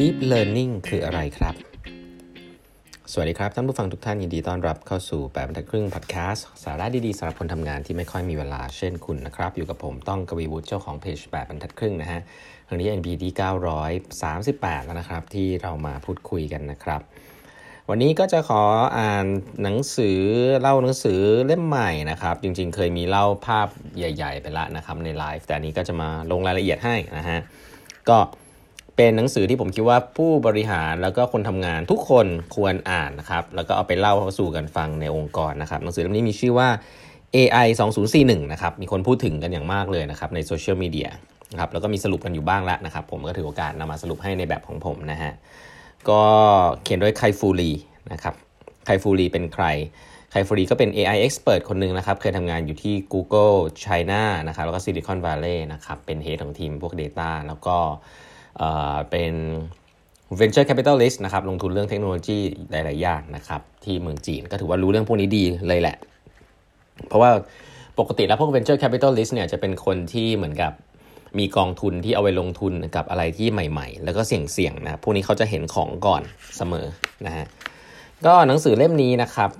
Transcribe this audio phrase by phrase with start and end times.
[0.00, 1.54] Deep Learning คืออะไรครับ
[3.12, 12.20] สวัสดีครับ ท่านผู้ฟังทุกท่านยินดีต้อนรับเข้าสู่แปดบรรทัดครึ่งพอดแคสต์สาระดีๆสำหรับคนทำงานที่ไม่ค่อยมีเวลาเช่นคุณนะครับ อยู่กับผมต้องกวีวุฒิเจ้าของเพจแปดบรรทัดครึ่งนะฮะ
[12.66, 13.32] ครั้งนี้ NP ที่
[14.18, 17.00] 938 แล้วนะครับ ที่เรามาพูดคุยกันนะครับ
[17.90, 18.62] วันนี้ก็จะขอ
[18.98, 19.26] อ่าน
[19.62, 20.18] หนังสือ
[20.60, 27.40] เล่าหนังสือเล่มใหม่นะครับ จริงๆ เคยมีเล่าภาพใหญ่ ๆ ไปละนะครับในไลฟ์แต่นี้ก็จะมาลงรายละเอียดให้นะฮะ
[28.10, 28.18] ก็
[28.96, 32.26] เป็นหนังสือที่ผมคิดว่าผู้บริหารแล้วก็คนทำงานทุกคน
[32.56, 36.68] ควรอ่านนะครับแล้วก็เอาไปเล่าสู่กันฟังในองค์กรนะครับหนังสือเล่มนี้มีชื่อว่า
[37.36, 37.66] AI
[38.10, 41.08] 2041นะครับมีคนพูดถึงกันอย่างมากเลยนะครับในโซเชียลมีเดีย
[41.52, 45.32] นะครับแล้วก็มีสรุปกันอยู่บ้างแล้วนะครับผมก็ถือโอกาสนำมาสรุปให้ในแบบของผมนะฮะ
[46.10, 46.22] ก็
[46.82, 47.70] เขียนโดยไคฟูรี
[48.12, 48.34] นะครับ
[48.84, 49.66] ไคฟูรีเป็นใคร
[50.30, 57.76] ไคฟูรีก็เป็น AI expert คนหนึ่งนะครับ เคยทำงานอยู่ที่ Google China นะครับแล้วก็ Silicon Valley นะครับเป็น head ของทีมพวก Data แล้วก็
[59.10, 59.34] เป็น
[60.40, 62.38] venture capitalist นะครับลงทุนเรื่องเทคโนโลยี
[62.70, 65.96] หลาย ๆ อย่างนะครับที่เมืองจีนก็ถือว่ารู้เรื่องพวกนี้ดีเลยแหละ
[67.08, 67.30] เพราะว่า
[67.98, 70.72] ปกติแล้วพวก venture capitalist เนี่ยจะเป็นคนที่เหมือนกับ
[71.38, 76.22] มีกองทุนที่เอาไว้ลงทุนกับอะไรที่ใหม่ ๆ แล้วก็เสี่ยง ๆ นะพวกนี้เขาจะเห็นของก่อน
[76.56, 76.86] เสมอ
[77.26, 77.46] นะฮะ
[78.26, 79.50] ก็หนังสือเล่มนี้นะครับ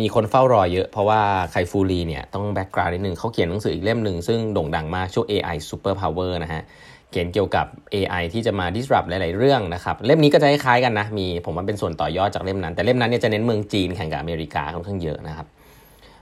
[0.00, 6.62] มีคนเฝ้ารอเยอะเพราะว่าไคฟูลีเนี่ยต้อง background นิดนึงเขาเขียนหนังสืออีกเล่มหนึ่งซึ่งโด่งดังมากชื่อ AI Super Power นะฮะ
[7.10, 15.46] เขียนเกี่ยวกับ AI ที่จะมา disrupt หลาย ๆ เรื่องนะครับ เล่มนี้ก็จะคล้ายๆกันนะ มีผมว่าเป็นส่วนต่อยอดจากเล่มนั้น แต่เล่มนั้นเนี่ยจะเน้นเมืองจีนแข่งกับอเมริกาค่อนข้างเยอะนะครับ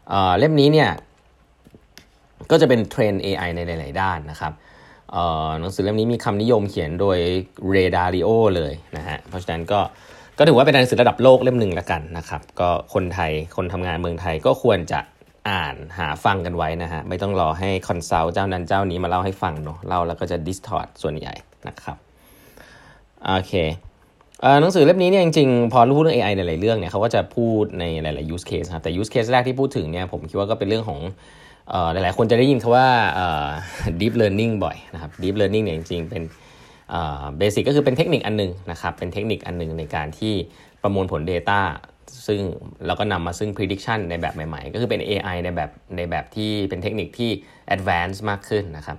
[0.08, 0.90] เล่มนี้เนี่ย
[2.50, 4.52] ก็จะเป็นเทรน AI ในหลาย ๆ ด้านนะครับ
[5.60, 7.18] หนังสือเล่มนี้มีคำนิยมเขียนโดย
[7.70, 9.80] Ray Dalio เลยนะฮะ เพราะฉะนั้นก็
[10.38, 15.00] ก็ถือว่าเป็นหนังสือระดับโลกเล่มหนึ่งละกันนะครับ ก็คนไทยคนทำงานเมืองไทยก็ควรจะ
[15.48, 21.34] อ่านหาฟังกันไว้นะฮะ ไม่ต้องรอให้ consult เจ้านั้นเจ้านี้มาเล่าให้ฟังเนาะเล่าแล้วก็จะ distort ส่วนใหญ่
[21.68, 21.96] นะครับ
[23.26, 23.54] โอเค
[24.60, 31.00] หนังสือเล่มนี้เนี่ยจริงๆ พอรู้เรื่อง AI ในหลายเรื่องเนี่ยเขาก็จะพูดในหลายๆ use case ครับแต่ use case แรกที่พูดถึงเนี่ยผมคิดว่าก็เป็นเรื่องของ
[31.92, 32.86] หลายๆ คนจะได้ยินคำว่า
[34.00, 36.22] deep learning บ่อยนะครับ deep learning เนี่ยจริงๆ เป็น
[37.38, 40.34] basic ก็คือเป็นเทคนิคอันนึงนะครับเป็นเทคนิคอันนึงในการที่
[40.82, 41.60] ประมวลผล Data
[42.26, 42.40] ซึ่ง
[42.86, 47.30] เราก็นำมาซึ่ง prediction ในแบบใหม่ๆ ก็คือเป็น AI ในแบบในแบบที่เป็นเทคนิคที่
[47.74, 48.98] advanced มากขึ้นนะครับ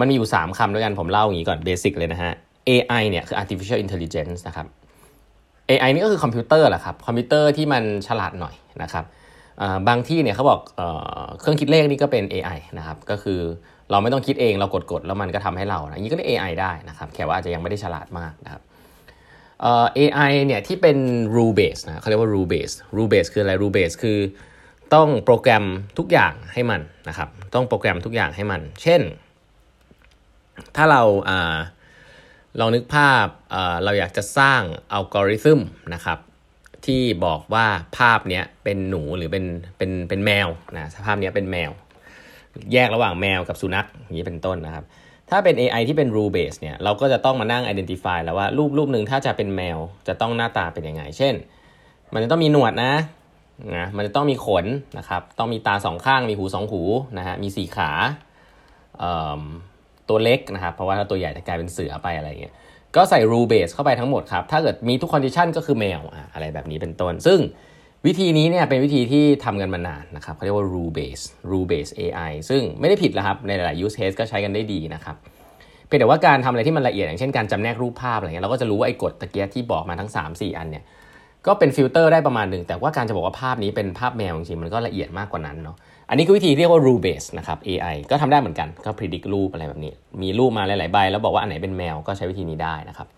[0.00, 2.32] มันมีอยู่ 3คำด้วยกันผมเล่าอย่างนี้ก่อน basic เลยนะฮะ
[2.68, 4.66] AI เนี่ยคือ artificial intelligence นะครับ
[5.70, 9.04] AI นี่ก็คือคอมพิวเตอร์แหละครับคอมพิวเตอร์ที่มันฉลาดหน่อยนะครับ
[9.88, 10.60] บางที่เนี่ยเขาบอก
[11.40, 13.40] เครื่องคิดเลขนี่ก็เป็น AI นะครับก็คือ
[13.90, 18.62] เราไม่ต้องคิดเองเรากดๆแล้วมันก็ทำให้เรานะนี่ก็เรียก AI ได้นะครับแค่ว่าอาจจะยังไม่ได้ฉลาดมากนะครับ
[19.98, 20.98] AI เนี่ยที่เป็น
[21.36, 24.18] rule base นะเขาเรียกว่า rule base rule base คืออะไร rule base คือ
[24.94, 25.64] ต้องโปรแกรม
[25.98, 29.02] ทุกอย่างให้มันนะครับ ต้องโปรแกรมทุกอย่างให้มัน เช่น
[30.76, 31.02] ถ้าเรา
[32.60, 33.26] ลองนึกภาพ
[33.84, 34.62] เราอยากจะสร้าง
[34.92, 35.60] อัลกอริทึม
[35.94, 36.18] นะครับ
[36.86, 37.66] ที่บอกว่า
[37.98, 39.44] ภาพเนี้ยเป็นหนูหรือเป็น
[39.78, 41.70] เป็นเป็นแมวนะภาพเนี้ยเป็นแมว
[42.72, 44.84] แยกระหว่างแมวกับสุนัขอย่างนี้เป็นต้นนะครับ
[45.30, 51.34] ถ้าเป็น AI ที่เป็น rule base เนี่ยเราก็จะต้องมานั่ง identify แล้วว่ารูปรูปหนึ่งถ้าจะเป็นแมวจะต้องหน้าตาเป็นยังไง เช่น
[52.12, 52.92] มันจะต้องมีหนวดนะ
[53.76, 54.66] นะมันจะต้องมีขน
[54.98, 56.82] นะครับต้องมีตาสองข้างมีหูสองหู
[57.18, 57.90] นะฮะมีสี่ขา
[60.08, 62.54] ตัวเล็กนะครับเพราะว่าถ้าตัวใหญ่จะกลายเป็นเสือไปอะไรเงี้ย
[62.96, 66.00] ก็ใส่ rule base เข้าไปทั้งหมดครับ ถ้าเกิดมีทุก condition ก็คือแมว
[66.34, 67.38] อะไรแบบนี้เป็นต้น ซึ่ง
[68.08, 75.16] วิธีนี้เนี่ยเป็นวิธีที่ทำกันมานานนะครับเขาเรียกว่า rule base rule base AI ซึ่งไม่ได้ผิดแล้วครับ ในหลาย use case ก็ใช้กันได้ดีนะครับ
[75.86, 80.84] เพียงแต่ว่าการทำอะไรที่มันละเอียดอย่างเช่นการจำแนกรูปภาพอะไรเงี้ยเราก็จะรู้ว่าไอ้กฎตะกี้ที่บอกมาทั้ง 3-4 อันเนี่ย
[81.46, 85.76] ก็เป็นฟิลเตอร์ได้ประมาณหนึ่งแต่ว่าการจะบอกว่าภาพนี้เป็นภาพแมวจริงๆมันก็ละเอียดมากกว่านั้นเนาะ
[86.08, 93.08] อันนี้คือวิธีเรียกว่า rule base นะครับ AI ก็ทำได้เหมือนกันก็ predict รูปอะไรแบบนี้ มีรูปมาหลายๆใบ แล้วบอกว่าอันไหนเป็นแมวก็ใช้วิธีนี้ได้นะครับ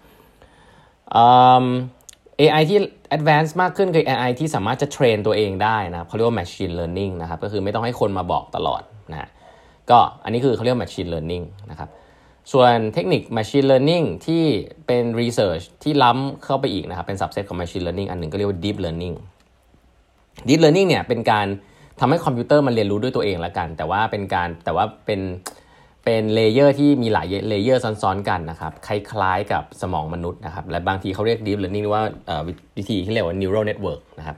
[2.40, 2.78] AI ที่
[3.16, 8.82] advanced มากขึ้นคือ AI ที่สามารถจะ train ตัวเองได้นะครับเขาเรียกว่า machine learning นะครับก็คือไม่ต้องให้คนมาบอกตลอด
[9.12, 9.28] นะ
[9.90, 11.88] ก็อันนี้คือเขาเรียก machine learning นะครับ
[12.52, 14.44] ส่วนเทคนิค machine learning ที่
[14.86, 19.16] เป็น research ที่ล้ำเข้าไปอีกนะครับเป็น subset ของ machine learning อันหนึ่งก็เรียกว่า deep learning
[20.48, 21.46] deep learning เนี่ยเป็นการ
[22.00, 25.20] ทำให้คอมพิวเตอร์มันเรียนรู้ด้วยตัวเองละกัน แต่ว่าเป็นการแต่ว่าเป็น
[26.08, 32.02] เป็น layer ที่มีหลาย layer ซ้อนๆกันนะครับ คล้ายๆกับสมองมนุษย์นะครับ และบางทีเขาเรียก deep learning ว่า
[32.78, 34.36] วิธีที่เรียกว่า neural network นะครับ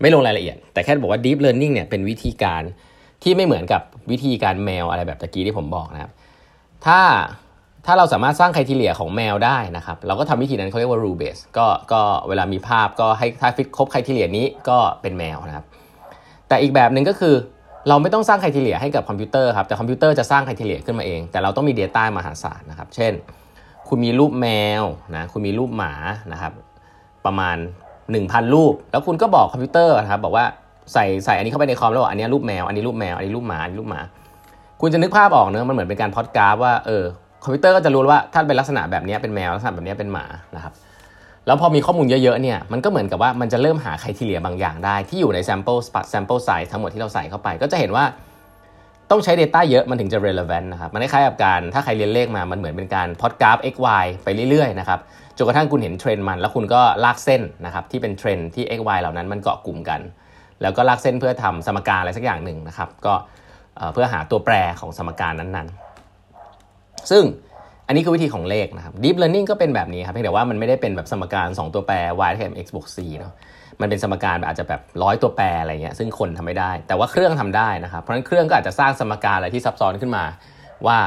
[0.00, 2.62] ไม่ลงรายละเอียด แต่แค่บอกว่า deep learning เนี่ยเป็นวิธีการ
[3.22, 6.10] ที่ไม่เหมือนกับวิธีการแมวอะไรแบบตะกี้ที่ผมบอกนะครับ
[6.86, 7.00] ถ้า
[7.86, 15.66] ถ้าเราสามารถสร้าง criteria ของแมวได้นะครับ เราก็ทำวิธีนั้นเขาเรียกว่า rule base ก็ก็เวลามีภาพก็ให้ถ้าฟิตครบ criteria นี้ก็เป็นแมวนะครับ
[16.48, 17.34] แต่อีกแบบหนึ่งก็คือ
[17.88, 23.12] เราไม่ต้องสร้าง criteria ให้กับคอมพิวเตอร์ครับแต่คอมพิวเตอร์จะสร้าง criteria ขึ้นมาเอง แต่เราต้องมี Data มหาศาลนะครับ เช่น
[23.88, 24.46] คุณมีรูปแม
[24.80, 24.82] ว
[25.16, 25.92] นะคุณมีรูปหมา
[26.32, 26.52] นะครับ
[27.26, 27.56] ประมาณ
[28.04, 30.44] 1,000 รูป แล้วคุณก็บอกคอมพิวเตอร์นะครับบอกว่า
[30.92, 34.00] ใส่ใส่อันนี้เข้าไปในคอมแล้วบอกอันนี้รูปแมวอันนี้รูปแมวอันนี้รูปหมาอันนี้รูปหมา
[34.80, 37.04] คุณจะนึกภาพออกเนอะมันเหมือนเป็นการพอดกราฟว่าเออ
[37.42, 40.72] คอมพิวเตอร์ก็จะรู้ว่าถ้าเป็นลักษณะแบบนี้เป็นแมวลักษณะแบบนี้เป็นหมานะครับ
[41.46, 45.80] แล้วพอมีข้อมูลเยอะๆเนี่ยมันก็เหมือนกับว่ามันจะเริ่มหา criteria บางอย่างได้ ที่อยู่ใน sample
[46.12, 48.04] sample size ทั้งหมดที่เราใส่เข้าไป ก็จะเห็นว่า
[49.10, 55.00] ต้องใช้ Data เยอะมันถึงจะ relevant นะครับ มันคล้ายกับการถ้าใครเรียนเลขมา มันเหมือนเป็นการพอดกราฟ x y ไปเรื่อยๆนะครับ
[55.36, 60.00] จนกระทั่งคุณเห็นเทรนด์มัน แล้วคุณก็ลากเส้นนะครับที่เป็นเทรนด์ที่ x y เหล่านั้นมันเกาะกลุ่มกัน
[60.62, 63.14] แล้วก็ลากเส้นเพื่อทำสมการอะไรสักอย่างหนึ่งนะครับ ก็
[63.92, 67.24] เพื่อหาตัวแปรของสมการนั้นๆ ซึ่ง
[67.86, 71.96] อันนี้คือวิธีของเลขนะครับ Deep Learning ก็เป็นแบบนี้ครับเพียงแต่ว่ามันไม่ได้เป็นแบบสมการ 2 ตัวแปร
[72.28, 73.32] y เท่ากับ x บวก c เนาะ
[73.80, 80.24] มันเป็นสมการอาจจะแบบร้อยตัวแปรอะไรเงี้ยซึ่งคนทำไม่ได้ แต่ว่าเครื่องทำได้นะครับ เพราะฉะนั้นเครื่องก็อาจจะสร้างสมการอะไรที่ซับซ้อนขึ้นมา
[80.86, 80.98] ว่า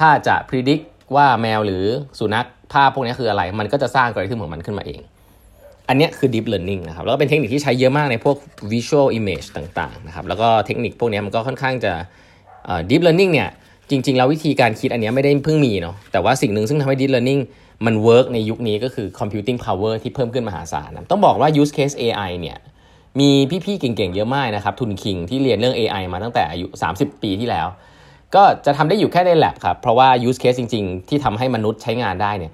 [0.00, 0.84] ถ้าจะ predict
[1.16, 1.84] ว่าแมวหรือ
[2.18, 5.00] สุนัขภาพพวกนี้คืออะไร มันก็จะสร้างกริทึมของมันขึ้นมาเอง
[5.88, 8.36] อันนี้คือ deep learning นะครับ แล้วก็เป็นเทคนิคที่ใช้เยอะมากในพวก
[8.72, 11.92] visual image ต่างๆนะครับ แล้วก็เทคนิคพวกนี้มันก็ค่อนข้างจะ
[12.90, 13.50] deep learning เนี่ย
[13.90, 17.40] จริง ๆ แล้ววิธีการคิดอันนี้ไม่ได้เพิ่งมีเนาะแต่ว่าสิ่งหนึ่งซึ่งทำให้ deep learning
[17.86, 22.58] มัน work ในยุคนี้ก็คือ computing power ที่เพิ่มขึ้นมหาศาลนะต้องบอกว่า use case AI เนี่ย
[23.20, 23.30] มี
[23.64, 26.66] พี่ๆเก่งๆ เยอะมากนะครับ ทุน King ที่เรียนเรื่อง AI มาตั้งแต่อายุ
[26.96, 27.66] 30 ปีที่แล้ว
[28.34, 32.52] ก็จะทำได้อยู่แค่ใน lab ครับ เพราะว่า use case จริง ๆ ที่ทำให้มนุษย์ใช้งานได้เนี่ย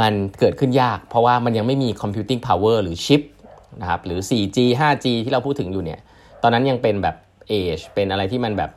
[0.00, 3.22] มันเกิดขึ้นยาก เพราะว่ามันยังไม่มี computing power หรือชิป
[3.80, 6.00] นะครับหรือ 4G 5G ที่เราพูดถึงอยู่เนี่ย
[6.42, 7.16] ตอนนั้นยังเป็นแบบ
[7.50, 8.70] age เป็นอะไรที่มันแบบ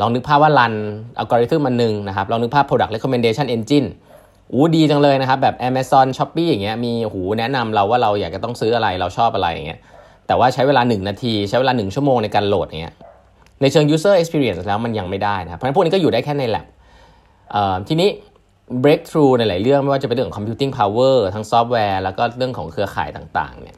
[0.00, 0.74] ลองนึกภาพว่ารัน
[1.18, 3.88] อัลกอริทึมมันหนึ่งนะครับลองนึกภาพ product recommendation engine
[4.52, 9.80] อู้ดีจังเลยนะครับแบบ Amazon s h o p e e อย่างเงี้ยมีหูแนะนำเราว่าเราอยากจะต้องซื้ออะไรเราชอบอะไรอย่างเงี้ย
[10.26, 12.94] แต่ว่าใช้เวลา 1 นาที ใช้เวลา 1 ชั่วโมงในการโหลดเงี้ย
[13.62, 16.66] ในเชิง user experience แล้วมันยังไม่ได้นะครับเพราะฉะนั้นพวกนี้ก็อยู่ได้แค่ใน lab
[17.88, 18.08] ทีนี้
[18.84, 23.76] breakthrough ในหลายเรื่องไม่ว่าจะเป็นเรื่องของ computing power ทั้งซอฟต์แวร์แล้วก็เรื่องของเครือข่ายต่างๆเนี่ย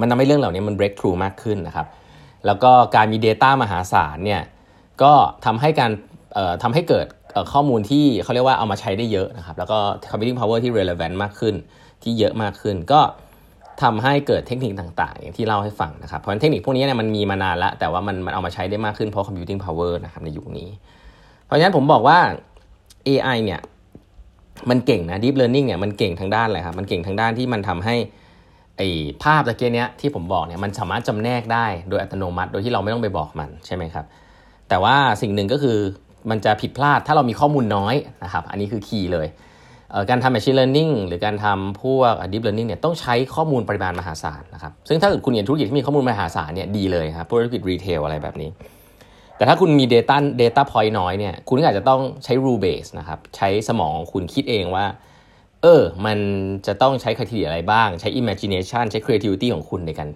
[0.00, 1.86] มันทำให้เรื่องเหล่านี้มัน breakthrough มากขึ้นนะครับ
[2.46, 4.42] แล้วก็การมี Data มหาศาลเนี่ย
[5.02, 5.12] ก็
[5.44, 5.90] ทำให้การ
[6.62, 7.06] ทำให้เกิด
[7.52, 9.78] ข้อมูลที่เขาเรียกว่าเอามาใช้ได้เยอะนะครับ แล้วก็
[10.10, 11.54] computing power ที่ relevant มากขึ้น
[12.02, 13.00] ที่เยอะมากขึ้น ก็
[13.82, 20.68] ทำให้เกิดเทคนิคต่างๆ อย่างที่เล่าให้ฟังนะครับ เพราะเทคนิคพวกนี้เนี่ยมันมีมานานแล้วแต่ว่ามันมันเอามาใช้ได้มากขึ้นเพราะ computing power นะครับในยุคนี้
[21.46, 22.18] เพราะฉะนั้นผมบอกว่า
[23.08, 23.60] AI เนี่ย
[24.70, 27.96] มันเก่งนะ deep learning เนี่ยมันเก่งทางด้านอะไรครับมันเก่งทางด้านที่มันทำให้
[28.78, 28.88] ไอ้
[29.22, 34.06] ภาพตะเกียนี้ยที่ผมบอกเนี่ยมันสามารถจำแนกได้โดยอัตโนมัติ โดยที่เราไม่ต้องไปบอกมันใช่ไหมครับ
[34.68, 35.78] แต่ว่าสิ่งหนึ่งก็คือ
[36.30, 37.94] มันจะผิดพลาดถ้าเรามีข้อมูลน้อย
[38.24, 39.28] นะครับอันนี้คือคีย์เลย
[40.10, 48.50] การทำ machine learning หรือการทำพวก deep learning เนี่ยต้องใช้ข้อมูลปริมาณมหาศาลนะครับซึ่งถ้าเกิดคุณเรียนธุรกิจที่มีข้อมูลมหาศาลเนี่ยดีเลยครับธุรกิจรีเทลอะไรแบบนี้
[49.36, 54.86] แต่ถ้าคุณมี data data point น้อยเนี่ยคุณอาจจะต้องใช้ rule base นะครับใช้สมองคุณคิดเองว่า
[55.62, 56.18] เออมัน
[56.66, 60.08] จะต้องใช้คุณทีอะไรบ้าง ใช้ imagination ใช้ creativity ของคุณในการ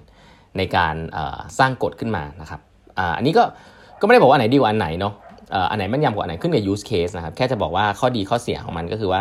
[0.59, 0.95] ในการ
[1.59, 2.61] สร้างกฎขึ้นมานะครับ
[3.17, 3.45] อันนี้ก็
[4.00, 5.15] ก็ไม่ได้บอกว่าอันไหนดีกว่าอันไหนเนาะ
[5.71, 9.21] อันไหนมันยำกว่าอันไหนขึ้นกับ use case นะครับ แค่จะบอกว่าข้อดีข้อเสียของมันก็คือว่า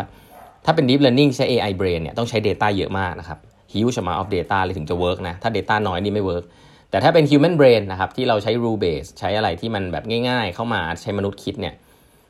[0.65, 3.39] ถ้าเป็น deep learning ใช้ AI brain เนี่ยต้องใช้ data เยอะมากนะครับ
[3.73, 6.43] huge amount of data เลยถึงจะ work นะ ถ้า data น้อยนี่ไม่ work
[6.91, 11.73] แต่ถ้าเป็น human brain นะครับที่เราใช้ rule base ใช้อะไรที่มันแบบง่าย ๆ เข้ามาใช้มนุษย์คิดเนี่ย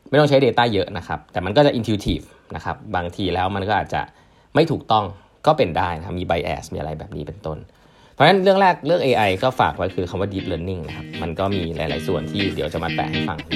[0.09, 2.25] ไม่ต้องใช้ data เยอะนะครับ แต่มันก็จะ intuitive
[2.55, 4.01] นะครับบางทีแล้วมันก็อาจจะ
[4.55, 5.05] ไม่ถูกต้อง
[5.47, 7.57] ก็เป็นได้นะมี bias มีอะไรแบบนี้เป็นต้น
[8.17, 13.51] เพราะฉะนั้นเรื่องแรกเรื่อง AI ก็ฝากไว้คือคำว่า deep learning นะครับ มันก็มีหลาย ๆ ส่วนที่เดี๋ยวจะมาแปะให้ฟังใน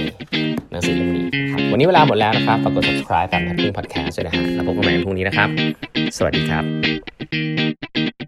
[0.71, 5.49] หนังสือเล่มนี้ครับ วันนี้เวลาหมดแล้วนะครับ ฝากกด subscribe กันทักพึ่ง podcast ด้วยนะฮะแล้วพบกันใหม่พรุ่งนี้นะครับ
[6.17, 8.20] สวัสดีครับ